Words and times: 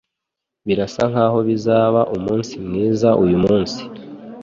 Birasa 0.67 1.03
nkaho 1.11 1.37
bizaba 1.49 2.01
umunsi 2.15 2.53
mwiza 2.65 3.09
uyumunsi. 3.23 3.81